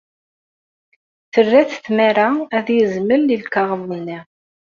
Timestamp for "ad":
2.57-2.67